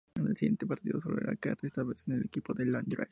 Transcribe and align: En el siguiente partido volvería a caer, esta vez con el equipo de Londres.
En 0.15 0.25
el 0.27 0.35
siguiente 0.35 0.65
partido 0.65 0.99
volvería 1.03 1.33
a 1.33 1.35
caer, 1.35 1.59
esta 1.61 1.83
vez 1.83 2.03
con 2.05 2.15
el 2.15 2.23
equipo 2.25 2.55
de 2.55 2.65
Londres. 2.65 3.09